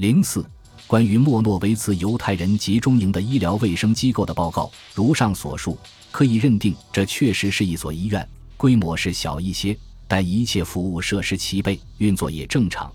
[0.00, 0.42] 零四，
[0.86, 5.76] 关于莫诺维茨犹太人集中营的医疗卫生机构的报告，如上所述，
[6.10, 8.26] 可以认定这确实是一所医院，
[8.56, 9.76] 规模是小一些，
[10.08, 12.90] 但一切服务设施齐备，运作也正常。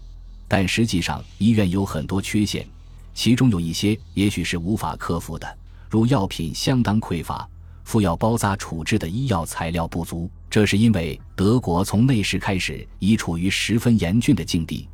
[0.47, 2.67] 但实际上，医院有很多缺陷，
[3.13, 5.47] 其中有一些也许是无法克服的，
[5.91, 7.47] 如药品相当匮乏，
[7.83, 10.27] 服药包扎处置的医药材料不足。
[10.49, 14.87] 这是因为德国从那时开始已处于十分严峻的境地。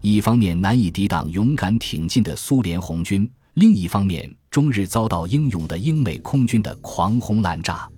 [0.00, 7.88] 一方面难以抵挡勇敢挺进的苏联红军，另一方面终日遭到英勇的英美空军的狂轰滥炸。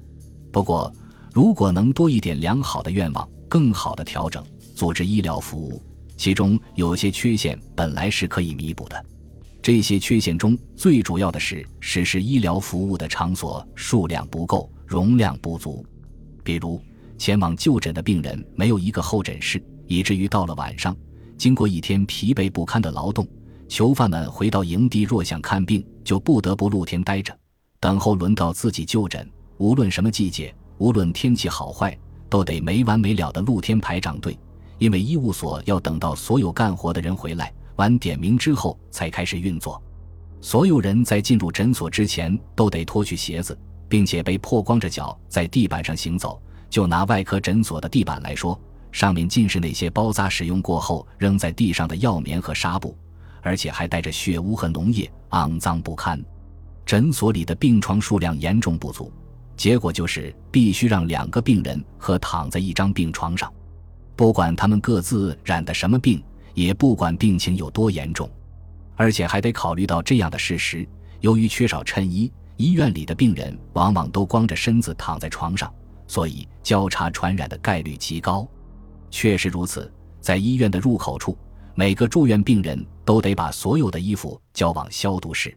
[0.50, 0.92] 不过，
[1.32, 5.82] 如果能多一点良好的愿望，更好的调整组织医疗服务，
[6.16, 9.04] 其中有些缺陷本来是可以弥补的。
[9.62, 15.84] 这些缺陷中最主要的是实施医疗服务的场所数量不够，容量不足。
[16.42, 16.82] 比如，
[17.18, 20.96] 前往就诊的病人没有一个候诊室，以至于到了晚上。
[21.40, 23.26] 经过一天疲惫不堪的劳动，
[23.66, 27.34] 囚犯们回到营地，若想看病，就不得不露天待着，
[27.80, 29.26] 等候轮到自己就诊。
[29.56, 34.38] 无论什么季节，无论天气好坏，都得没完没了的露天排长队，
[34.76, 39.82] 因为医务所要等到所有干活的人回来，晚点名之后才开始运作。
[40.42, 46.38] 所有人在进入诊所之前都得脱去鞋子，并且被迫光着脚在地板上行走。
[46.68, 48.60] 就拿外科诊所的地板来说。
[48.92, 52.96] 上面尽是那些包扎使用过后扔在地上的药棉和纱布，
[53.42, 56.22] 而且还带着血污和脓液，肮脏不堪。
[56.84, 59.12] 诊所里的病床数量严重不足，
[59.56, 63.52] 结果就是必须让两个病人和躺在一张病床上，
[64.16, 66.20] 不管他们各自染的什么病，
[66.54, 68.28] 也不管病情有多严重，
[68.96, 70.84] 而且还得考虑到这样的事实：
[71.20, 75.72] 由于缺少衬衣，医院里的病人往往都光着身子躺在床上，
[76.08, 78.48] 所以交叉传染的概率极高。
[79.10, 81.36] 确实如此，在医院的入口处，
[81.74, 85.56] 每个住院病人都得把所有的衣服交往消毒室。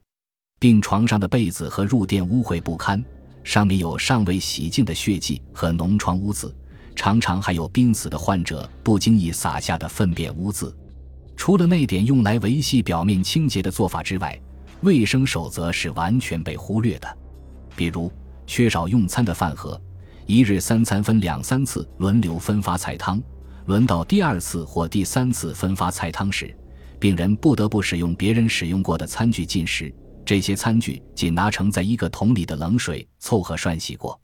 [0.59, 3.03] 病床上的被子和褥垫污秽不堪，
[3.43, 6.55] 上面有尚未洗净的血迹和脓疮污渍，
[6.95, 10.75] 常常还有濒死的患者不经意洒下的粪便污渍。
[11.35, 14.39] 除了那点用来维系表面清洁的做法之外，
[14.81, 17.17] 卫生守则是完全被忽略的。
[17.75, 18.11] 比如，
[18.47, 19.79] 缺少用餐的饭盒，
[20.25, 23.21] 一日三餐分两三次轮流分发菜汤。
[23.65, 26.53] 轮到第二次或第三次分发菜汤时，
[26.99, 29.93] 病人不得不使用别人使用过的餐具进食。
[30.25, 34.19] 这些餐具仅拿盛在一个桶里的冷水凑合涮洗过。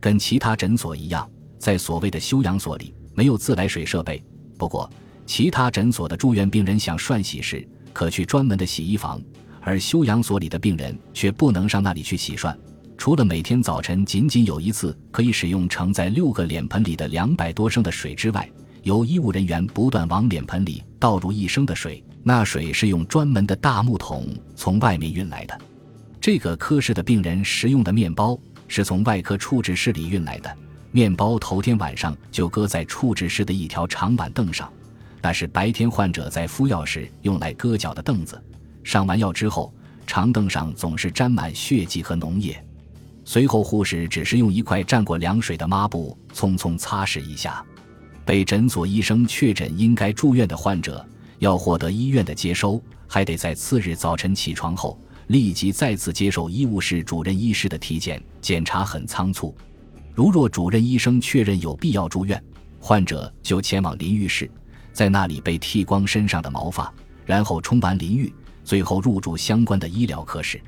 [0.00, 1.28] 跟其他诊所一样，
[1.58, 4.22] 在所谓的休养所里没有自来水设备。
[4.58, 4.90] 不过，
[5.24, 9.20] 其他诊所的住院病人想涮洗时，可去专门的洗衣房，
[9.62, 12.58] 而休养所里的病人却不能上那里去洗涮。
[12.98, 18.48] 除了每天早晨仅仅有一次可以使用盛在六个脸盆里的两百多升的水之外，
[18.84, 25.58] 由医务人员不断往脸盆里倒入一升的水，那水是用专门的大木桶从外面运来的。
[26.20, 30.54] 这个科室的病人食用的面包是从外科处置室里运来的，
[30.90, 34.70] 面包头天晚上就搁在处置室的一条长板凳上，
[35.22, 38.38] 那是白天患者在敷药时用来搁脚的凳子。
[38.82, 39.72] 上完药之后，
[40.06, 42.62] 长凳上总是沾满血迹和脓液，
[43.24, 47.64] 随后护士只是用一块蘸过凉水的抹布匆匆擦拭一下。
[48.24, 51.04] 被诊所医生确诊应该住院的患者，
[51.38, 58.22] 要获得医院的接收，还得在次日早晨起床后立即再次接受医务室主任医师的体检。
[58.40, 59.54] 检查很仓促，
[60.14, 62.42] 如若主任医生确认有必要住院，
[62.78, 64.50] 患者就前往淋浴室，
[64.92, 66.92] 在那里被剃光身上的毛发，
[67.24, 68.32] 然后冲完淋浴，
[68.64, 70.60] 最后入住相关的医疗科室。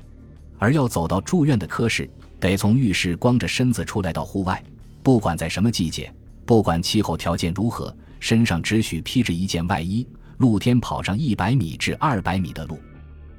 [0.59, 2.09] 而要走到住院的科室，
[2.39, 4.63] 得从浴室光着身子出来到户外，
[5.03, 6.11] 不管在什么季节。
[6.47, 12.79] 不管气候条件如何，身上只许披着一件外衣，露天跑上一百米至二百米的路。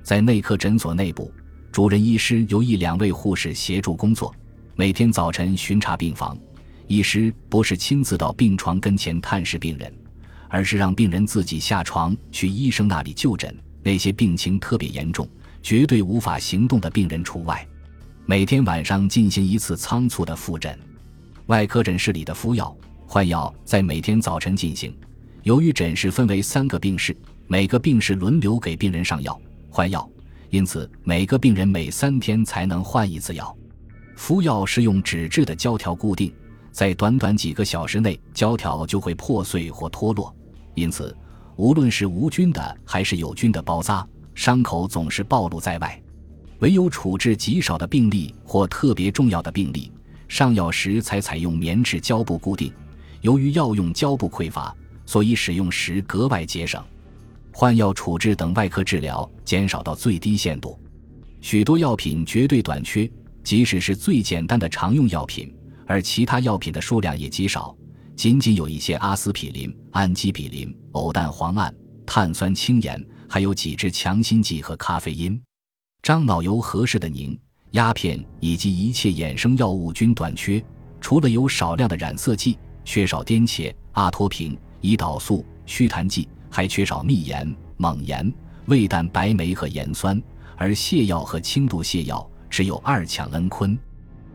[0.03, 1.33] 在内科诊所内部，
[1.73, 4.31] 主任医师由一两位护士协助工作。
[4.77, 6.37] 每天早晨巡查病房，
[6.87, 9.91] 医师不是亲自到病床跟前探视病人，
[10.47, 13.57] 而是让病人自己下床去医生那里就诊。
[13.83, 15.27] 那些病情特别严重、
[15.63, 17.67] 绝对无法行动的病人除外。
[18.27, 20.79] 每天晚上进行一次仓促的复诊。
[21.47, 22.77] 外科诊室里的敷药。
[23.11, 24.95] 换药在每天早晨进行。
[25.43, 27.17] 由于诊室分为三个病室，
[27.47, 29.41] 每个病室轮流给病人上药、
[29.71, 30.07] 换药，
[30.51, 33.57] 因此每个病人每三天才能换一次药。
[34.15, 36.31] 敷药是用纸质的胶条固定，
[36.71, 40.37] 在短短几个小时内，胶条就会破碎或脱落，
[40.75, 41.17] 因此
[41.57, 45.99] 无论是无菌的还是有菌的包扎，伤口总是暴露在外。
[46.59, 49.91] 唯有处置极少的病例或特别重要的病例，
[50.29, 52.71] 上药时才采用棉质胶布固定。
[53.21, 54.75] 由于药用胶布匮乏，
[55.07, 56.83] 所以使用时格外节省。
[57.53, 60.79] 换药处置等外科治疗减少到最低限度。
[61.41, 63.11] 许多药品绝对短缺，
[63.43, 65.53] 即使是最简单的常用药品，
[65.87, 67.77] 而其他药品的数量也极少。
[68.15, 71.73] 仅仅有一些阿司匹林、氨基比林、偶氮磺胺、
[72.05, 75.41] 碳酸氢盐，还有几支强心剂和咖啡因。
[76.03, 77.39] 樟脑油合适的宁、
[77.73, 80.65] 鸦片以及一切衍生药物均短缺，
[81.01, 82.59] 除了有少量的染色剂，
[82.89, 88.33] 缺少颠茄、阿托品、胰岛素、祛痰剂，还缺少嘧盐、锰盐、
[88.65, 90.21] 胃蛋白酶和盐酸。
[90.57, 93.77] 而泻药和轻度泻药只有二羟恩醌，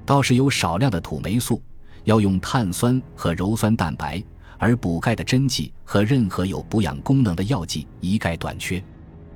[0.05, 1.59] 倒是有少量的土霉素。
[2.03, 4.23] 要用碳酸和鞣酸蛋白，
[4.59, 8.81] 而补钙的针剂和任何有补养功能的药剂一概短缺。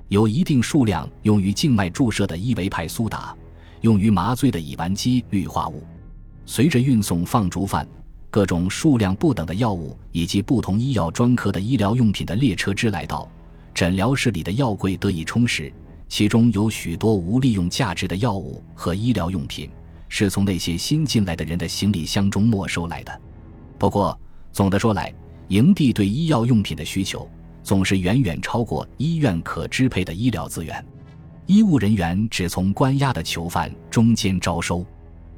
[0.10, 3.36] 有一定数量用于静脉注射的伊维派苏打，
[3.82, 5.84] 用于麻醉的乙烷基氯化物。
[6.46, 7.86] 随着运送放逐犯、
[8.30, 13.30] 各种数量不等的药物以及不同医药专科的医疗用品的列车之来到，
[13.74, 15.72] 诊疗室里的药柜得以充实，
[16.08, 19.70] 其中有许多无利用价值的药物和医疗用品。
[20.10, 23.22] 是从那些新进来的人的行李箱中没收来的。
[23.78, 24.18] 不过，
[24.54, 25.14] 总的说来，
[25.50, 27.30] 营地对医药用品的需求
[27.62, 30.86] 总是远远超过医院可支配的医疗资源。
[31.46, 34.86] 医务人员只从关押的囚犯中间招收，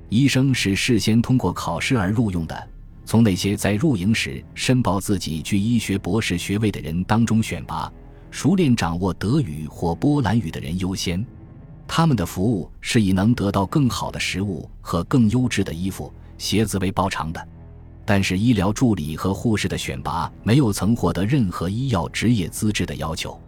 [0.09, 2.67] 医生是事先通过考试而录用的，
[3.09, 7.91] 从那些在入营时申报自己具医学博士学位的人当中选拔，
[8.29, 11.25] 熟练掌握德语或波兰语的人优先。
[11.87, 17.47] 他们的服务是以能得到更好的食物和更优质的衣服、鞋子为报偿的，
[18.05, 23.41] 但是医疗助理和护士的选拔没有曾获得任何医药职业资质的要求，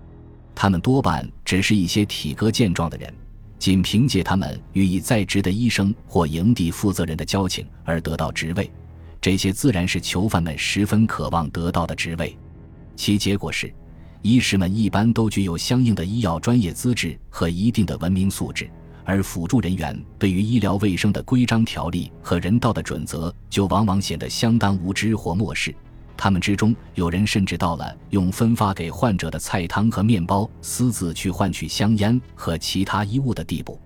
[0.55, 3.13] 他们多半只是一些体格健壮的人，
[3.59, 8.67] 仅凭借他们与已在职的医生或营地负责人的交情而得到职位，
[9.21, 12.35] 这些自然是囚犯们十分渴望得到的职位，
[12.95, 13.71] 其结果是。
[14.23, 18.69] 医师们一般都具有相应的医药专业资质和一定的文明素质，
[19.03, 25.73] 而辅助人员对于医疗卫生的规章条例和人道的准则就往往显得相当无知或漠视。
[26.15, 33.79] 他们之中有人甚至到了用分发给患者的菜汤和面包私自去换取香烟和其他衣物的地步。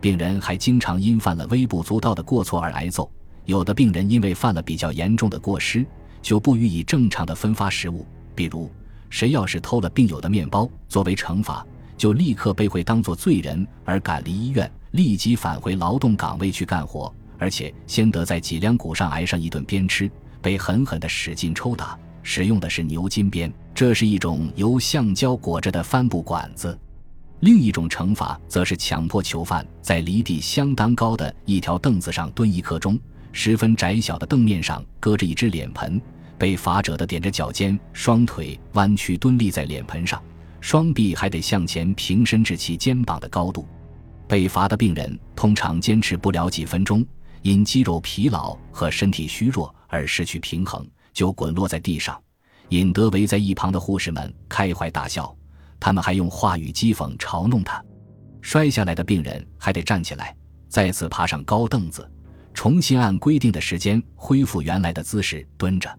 [0.00, 3.10] 病人还经常因犯了微不足道的过错而挨揍。
[3.44, 5.84] 有的病人因为犯了比较严重的过失，
[6.20, 8.70] 就不予以正常的分发食物，比如。
[9.10, 11.62] 谁要是偷了病友的面包，作为惩罚，
[11.98, 20.10] 就立刻被会当作罪人而赶离医院，立即返回劳动岗位去干活，而且先得在脊梁骨上挨上一顿鞭笞，
[20.40, 21.98] 被狠狠地使劲抽打。
[22.22, 26.78] 使用的是牛筋鞭，这是一种由橡胶裹着的帆布管子。
[27.40, 32.98] 另一种惩罚则是强迫囚犯在离地相当高的一条凳子上蹲一刻钟，
[33.32, 36.00] 十分窄小的凳面上搁着一只脸盆。
[36.38, 40.20] 被罚者的踮着脚尖，双腿弯曲蹲立在脸盆上，
[40.60, 43.66] 双臂还得向前平伸至其肩膀的高度。
[44.26, 47.06] 被罚的病人通常坚持不了几分钟，
[47.42, 52.20] 因肌肉疲劳和身体虚弱而失去平衡，就滚落在地上，
[52.70, 55.32] 引得围在一旁的护士们开怀大笑。
[55.78, 57.80] 他们还用话语讥讽嘲弄他。
[58.40, 60.34] 摔下来的病人还得站起来，
[60.68, 62.10] 再次爬上高凳子，
[62.54, 65.90] 重新按规定的时间恢复原来的姿势蹲着。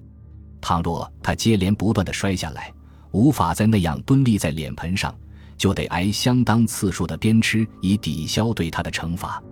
[0.62, 2.72] 倘若他接连不断的摔下来，
[3.12, 5.14] 无法再那样蹲立在脸盆上，
[5.58, 9.44] 就得挨相当次数的鞭笞以抵消对他的惩罚。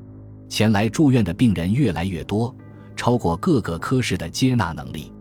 [0.48, 2.56] 前来住院的病人越来越多，
[2.96, 5.12] 超过各个科室的接纳能力，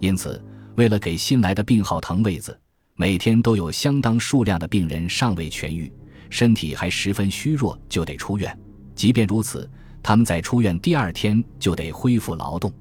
[0.00, 0.42] 因此
[0.76, 2.58] 为了给新来的病号腾位子，
[2.94, 5.92] 每天都有相当数量的病人尚未痊愈，
[6.30, 8.58] 身体还十分虚弱就得出院。
[8.94, 9.68] 即便如此，
[10.08, 12.72] 他们在出院第二天就得恢复劳动。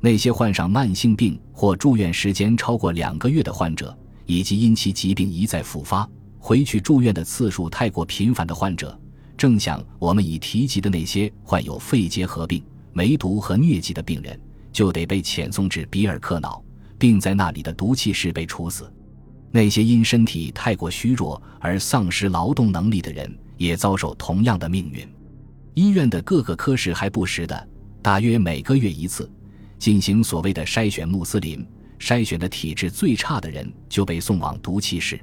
[0.00, 8.98] 那些患上慢性病或住院时间超过两个月的患者，以及因其疾病一再复发、回去住院的次数太过频繁的患者，
[9.36, 12.64] 正像我们已提及的那些患有肺结核病、
[12.94, 14.40] 梅毒和疟疾的病人，
[14.72, 16.64] 就得被遣送至比尔克瑙，
[16.98, 18.90] 并在那里的毒气室被处死。
[19.50, 25.06] 那些因身体太过虚弱而丧失劳动能力的人，也遭受同样的命运。
[25.74, 27.68] 医院的各个科室还不时的，
[28.02, 29.30] 大约每个月一次。
[29.78, 31.66] 进行所谓的筛选穆斯林，
[31.98, 35.18] 筛选的体质最差的人就被送往毒气室。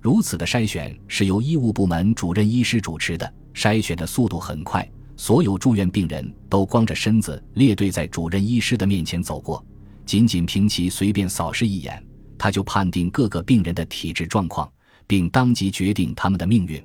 [0.00, 4.88] 如此的筛选是由医务部门主任医师主持的，筛选的速度很快。
[5.16, 9.62] 所有住院病人都光着身子列队在主任医师的面前走过，
[10.06, 12.02] 仅仅凭其随便扫视一眼，
[12.38, 14.66] 他就判定各个病人的体质状况，
[15.06, 16.82] 并当即决定他们的命运。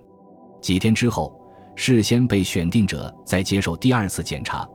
[0.62, 1.40] 几天之后，
[1.76, 4.68] 事先被选定者在接受第二次检查。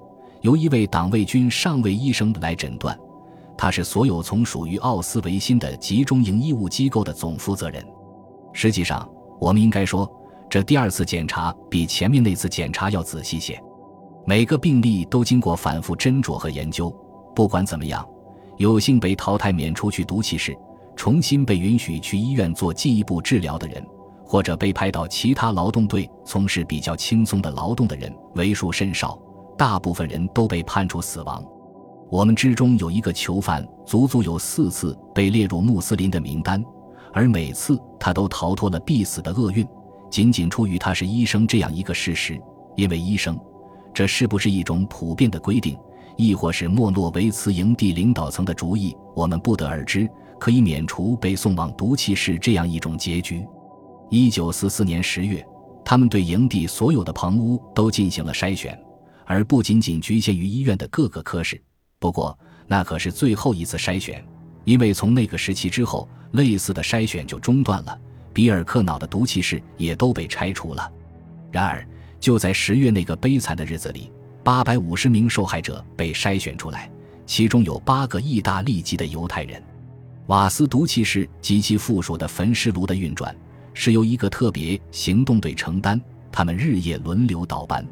[0.43, 2.99] 由一位党卫军上尉医生来诊断，
[3.59, 7.85] 他是所有从属于奥斯维辛的集中营医务机构的总负责人。
[8.53, 9.07] 实际上，
[9.39, 10.11] 我们应该说，
[10.49, 13.61] 这第二次检查比前面那次检查要仔细些。
[14.27, 16.95] 每个病例都经过反复斟酌和研究。
[17.35, 18.07] 不管怎么样，
[18.57, 20.57] 有幸被淘汰免除去毒气室，
[20.97, 23.87] 重新被允许去医院做进一步治疗的人，
[24.31, 29.19] 或者被派到其他劳动队从事比较轻松的劳动的人，为数甚少。
[29.59, 31.45] 大部分人都被判处死亡。
[32.09, 36.65] 我们之中有一个囚犯，足足有四次被列入穆斯林的名单，
[37.13, 39.67] 而每次他都逃脱了必死的厄运，
[40.09, 42.41] 仅仅出于他是医生这样一个事实。
[42.77, 43.37] 因为医生，
[43.93, 45.77] 这是不是一种普遍的规定，
[46.17, 50.09] 亦或是莫诺维茨营地领导层的主意，我们不得而知。
[50.39, 53.45] 可以免除被送往毒气室这样一种结局。
[54.11, 55.47] 一九四四年十月，
[55.85, 58.79] 他们对营地所有的棚屋都进行了筛选。
[59.25, 61.63] 而不仅仅局限于医院的各个科室。
[62.01, 62.37] 不过，
[62.67, 64.25] 那可是最后一次筛选，
[64.65, 67.97] 因为从那个时期之后，类似的筛选就中断了。
[68.33, 70.91] 比尔克瑙的毒气室也都被拆除了。
[71.53, 71.87] 然而，
[72.19, 74.11] 就在十月那个悲惨的日子里，
[74.43, 76.91] 八百五十名受害者被筛选出来，
[77.27, 79.63] 其中有八个意大利籍的犹太人。
[80.27, 83.33] 瓦斯毒气室及其附属的焚尸炉的运转
[83.73, 86.01] 是由一个特别行动队承担，
[86.31, 87.87] 他们日夜轮流倒班。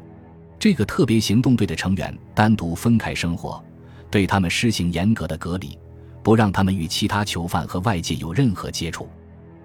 [0.59, 3.63] 这个特别行动队的成员单独分开生活，
[4.11, 5.77] 对他们实行严格的隔离，
[6.21, 9.07] 不让他们与其他囚犯和外界有任何接触。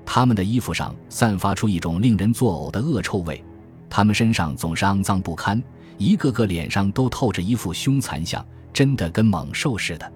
[0.06, 3.42] 他们的衣服上散发出一种令人作呕的恶臭味，
[3.90, 5.61] 他们身上总是肮脏不堪，
[5.99, 10.12] 一个个脸上都透着一副凶残相，真的跟猛兽似的。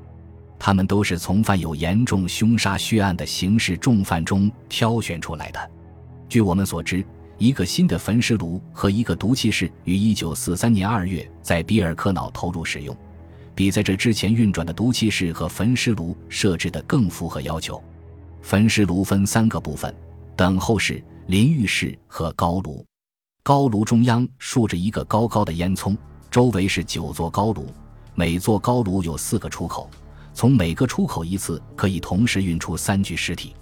[0.58, 5.70] 他们都是从犯有严重凶杀血案的刑事重犯中挑选出来的。
[6.28, 7.04] 据我们所知。
[7.40, 12.96] 一个新的焚尸炉和一个毒气室于1943年2月在比尔克瑙投入使用，
[13.54, 17.80] 比在这之前运转的毒气室和焚尸炉设置的更符合要求。
[18.42, 19.94] 焚尸炉分三个部分：
[20.34, 22.84] 等候室、淋浴室和高炉。
[23.44, 25.96] 高炉中央竖着一个高高的烟囱，
[26.28, 27.66] 周围是九座高炉，
[28.16, 29.88] 每座高炉有四个出口，
[30.34, 33.54] 从每个出口一次可以同时运出三具尸体。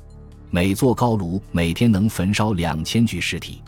[0.57, 3.63] 每座高炉每天能焚烧两千具尸体。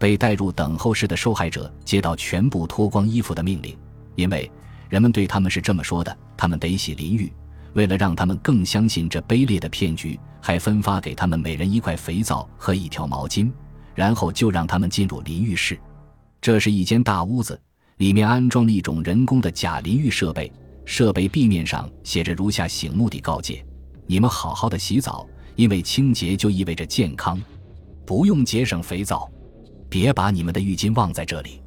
[0.00, 3.78] 被带入等候室的受害者接到全部脱光衣服的命令，
[4.16, 4.50] 因为
[4.88, 7.32] 人们对他们是这么说的：他们得洗淋浴。
[7.74, 13.48] 为了让他们更相信这卑劣的骗局，还分发给他们每人一块肥皂和一条毛巾，
[13.94, 15.78] 然后就让他们进入淋浴室。
[16.40, 17.56] 这是一间大屋子，
[17.98, 20.52] 里面安装了一种人工的假淋浴设备，
[20.84, 23.64] 设备壁面上写着如下醒目的告诫：
[24.08, 25.24] 你们好好的洗澡。
[25.56, 27.40] 因为清洁就意味着健康，
[28.04, 29.30] 不用节省肥皂，
[29.88, 31.62] 别把你们的浴巾忘在这里，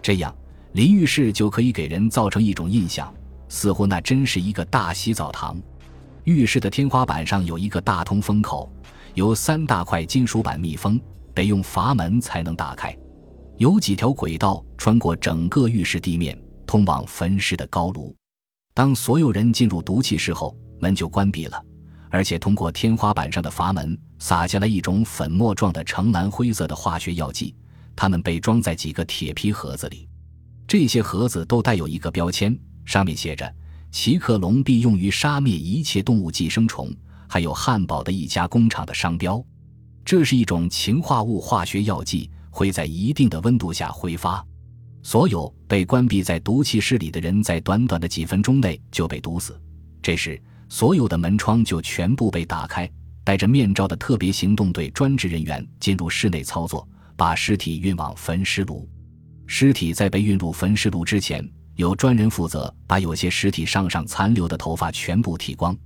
[0.00, 0.34] 这样
[0.72, 3.12] 淋浴室就可以给人造成一种印象，
[3.48, 5.60] 似乎那真是一个大洗澡堂。
[6.24, 8.70] 浴室的天花板上有一个大通风口，
[9.14, 11.00] 由三大块金属板密封，
[11.34, 12.96] 得用阀门才能打开。
[13.58, 18.14] 有几条轨道穿过整个浴室地面，通往焚尸的高炉。
[18.74, 21.62] 当所有人进入毒气室后，门就关闭了。
[22.10, 27.54] 而且通过天花板上的阀门洒下来一种粉末状的橙蓝灰色的化学药剂，
[27.94, 30.08] 它们被装在几个铁皮盒子里。
[30.66, 33.52] 这些盒子都带有一个标签，上面写着
[33.90, 36.90] “奇克隆必用于杀灭一切动物寄生虫”，
[37.28, 39.44] 还有汉堡的一家工厂的商标。
[40.04, 44.44] 这是一种氰化物化学药剂，会在一定的温度下挥发。
[45.02, 49.60] 所有被关闭在毒气室里的人在短短的几分钟内就被毒死。
[50.00, 50.40] 这时。
[50.68, 52.90] 所有的门窗就全部被打开，
[53.24, 58.88] 戴着面罩的特别行动队专职人员进入室内操作，把尸体运往焚尸炉。
[59.46, 65.76] 尸体在被运入焚尸炉之前，有专人负责把有些尸体上上残留的头发全部剃光。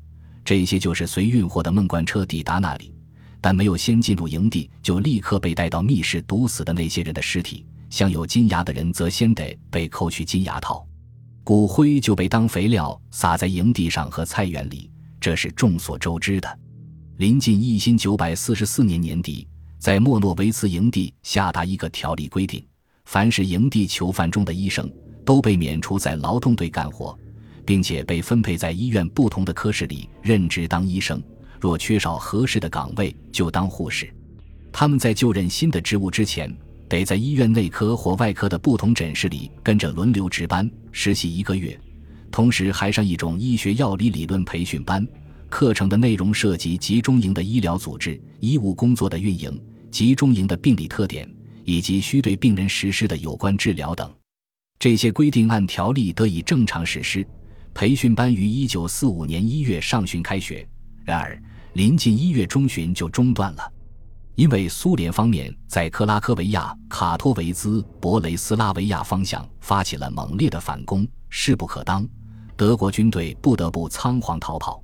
[0.43, 2.95] 这些就是随运货的闷罐车抵达那里，
[3.41, 10.87] 但没有先进入营地就立刻被带到密室毒死的那些人的尸体，像有金牙的人则先得被扣去金牙套。
[11.43, 16.59] 骨灰就被当肥料撒在营地上和菜园里，这是众所周知的。
[17.17, 19.47] 临近一新九百四十四年年底，
[19.79, 22.65] 在莫诺维茨营地下达一个条例，规定
[23.07, 24.91] 凡是营地囚犯中的医生
[25.25, 27.19] 都被免除在劳动队干活，
[27.65, 31.23] 并且被分配在医院不同的科室里任职当医生。
[31.61, 34.11] 若缺少合适的岗位，就当护士。
[34.73, 36.55] 他们在就任新的职务之前。
[36.91, 41.81] 得在医院内科或外科的不同诊室里跟着轮流值班实习一个月，
[42.33, 45.07] 同时还上一种医学药理理论培训班。
[45.49, 49.57] 课程的内容涉及集中营的医疗组织、医务工作的运营、
[49.89, 51.33] 集中营的病理特点
[51.65, 54.13] 以及需对病人实施的有关治疗等。
[54.81, 57.25] 这些规定按条例得以正常实施。
[57.73, 60.67] 培训班于一九四五年一月上旬开学，
[61.05, 61.41] 然而
[61.75, 63.73] 临近一月中旬就中断了。
[64.41, 72.09] 因为苏联方面在克拉科维亚、卡托维兹、博雷斯拉维亚方向发起了猛烈的反攻，势不可当，
[72.57, 74.83] 德国军队不得不仓皇逃跑。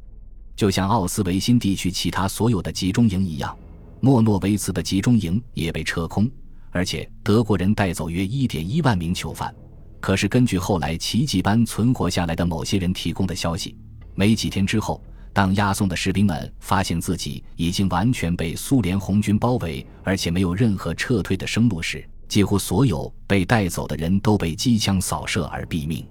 [0.55, 3.57] 就像奥斯维辛地区其他所有的集中营一样，
[3.99, 6.31] 莫诺维茨的集中营也被撤空，
[6.71, 9.55] 而且德国人带走约一点一万名囚犯。
[10.03, 13.75] 可是，根据后来奇迹般存活下来的某些人提供的消息，
[14.15, 15.03] 没几天之后。
[15.37, 26.02] 当押送的士兵们发现自己已经完全被苏联红军包围，而且没有任何撤退的生路时，几乎所有被带走的人都被机枪扫射而毙命。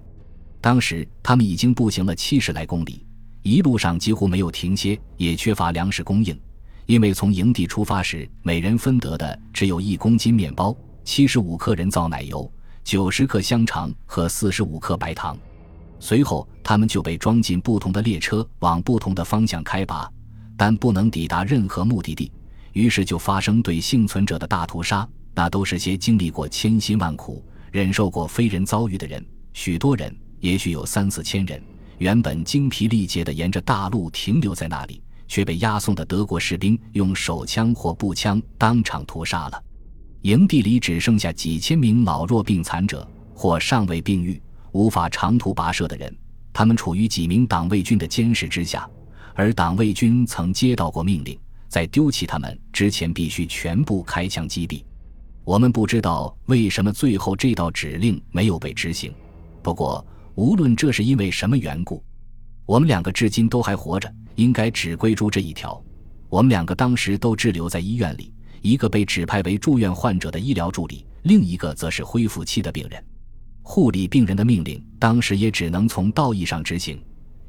[0.61, 3.03] 当时他们已经步行了七十来公里，
[3.41, 6.39] 一路上几乎没有停歇，也缺乏粮食供应，
[6.85, 12.47] 因为从营地出发时，每人分得的只有一公斤面包、七十五克人造奶油、
[12.83, 15.35] 九十克香肠和四十五克白糖。
[15.99, 20.09] 随后，他们就被装进不同的列车，往不同的方向开拔，
[20.57, 22.31] 但不能抵达任何目的地。
[22.73, 25.07] 于是就发生对幸存者的大屠杀。
[25.37, 29.21] 那都是些经历过千辛万苦、忍受过非人遭遇的人。
[29.51, 31.61] 许多人，也许有三四千人，
[31.97, 39.61] 原本精疲力竭地沿着大路停留在那里，却被押送的德国士兵用手枪或步枪当场屠杀了。
[40.21, 44.41] 营地里只剩下几千名老弱病残者，或尚未病愈。
[44.75, 46.13] 无法长途跋涉的人，
[46.51, 48.85] 他们处于几名党卫军的监视之下，
[49.33, 51.39] 而党卫军曾接到过命令，
[51.69, 54.83] 在丢弃他们之前必须全部开枪击毙。
[55.45, 59.13] 我们不知道为什么最后这道指令没有被执行。
[59.63, 60.05] 不过，
[60.35, 62.03] 无论这是因为什么缘故，
[62.65, 65.81] 我们两个至今都还活着，应该只归诸这一条：
[66.27, 73.01] 我们两个当时都滞留在医院里，一个被指派为住院患者的医疗助理，另一个则是恢复期的病人。
[73.67, 77.01] 护理病人的命令，当时也只能从道义上执行，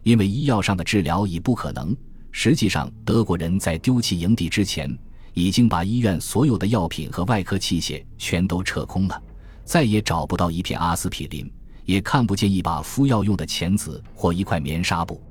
[0.02, 1.94] 因为医药上的治疗已不可能。
[2.32, 4.90] 实际上，德国人在丢弃营地之前，
[5.34, 9.22] 已经把医院所有的药品和外科器械全都撤空了，
[9.62, 11.52] 再也找不到一片阿司匹林，
[11.84, 15.22] 也看不见一把敷药用的钳子或一块棉纱布。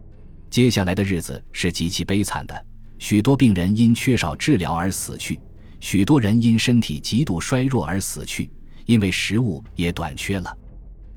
[0.51, 2.65] 接下来的日子是极其悲惨的，
[2.99, 5.39] 许多病人因缺少治疗而死去，
[5.79, 8.51] 许多人因身体极度衰弱而死去，
[8.85, 10.55] 因为食物也短缺了。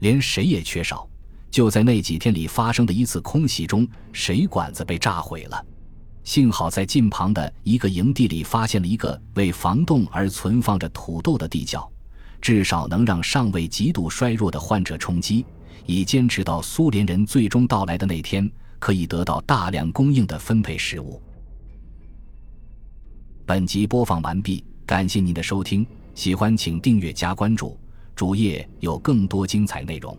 [0.01, 1.09] 连谁也缺少。
[1.51, 5.65] 就在那几天里发生的一次空袭中，水管子被炸毁了。
[6.25, 11.91] 幸好在近旁的一个营地里发现了一个为防冻而存放着土豆的地窖，
[12.39, 15.47] 至少能让尚未极度衰弱的患者充饥，
[15.87, 21.19] 以坚持到苏联人最终到来的那天，可以得到大量供应的分配食物。
[23.47, 27.79] 本集播放完毕，感谢您的收听，喜欢请订阅加关注。
[28.19, 30.19] 主页有更多精彩内容。